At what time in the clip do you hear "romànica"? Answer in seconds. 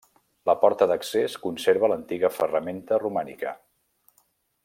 3.05-3.53